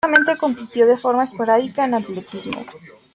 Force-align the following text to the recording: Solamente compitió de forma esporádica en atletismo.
Solamente 0.03 0.35
compitió 0.35 0.87
de 0.87 0.97
forma 0.97 1.23
esporádica 1.23 1.85
en 1.85 1.93
atletismo. 1.93 2.65